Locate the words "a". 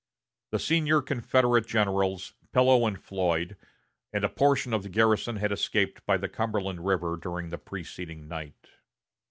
4.23-4.29